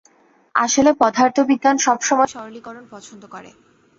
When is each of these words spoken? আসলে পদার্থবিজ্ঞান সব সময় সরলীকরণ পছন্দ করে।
আসলে 0.55 0.91
পদার্থবিজ্ঞান 1.01 1.75
সব 1.77 1.99
সময় 2.01 2.29
সরলীকরণ 2.33 2.83
পছন্দ 2.91 3.23
করে। 3.33 3.49